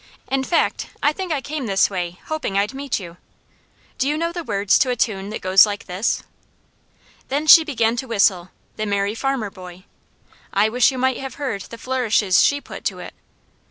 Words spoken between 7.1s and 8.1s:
Then she began to